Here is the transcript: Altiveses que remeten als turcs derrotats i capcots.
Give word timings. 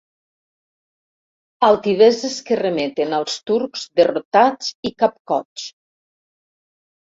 Altiveses 1.67 2.37
que 2.47 2.57
remeten 2.61 3.13
als 3.19 3.35
turcs 3.51 3.85
derrotats 4.01 4.73
i 4.91 4.95
capcots. 5.05 5.69